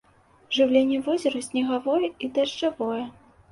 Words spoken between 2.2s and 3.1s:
і дажджавое.